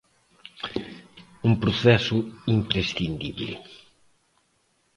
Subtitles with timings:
[1.47, 2.17] Un proceso
[2.55, 3.53] imprescindible...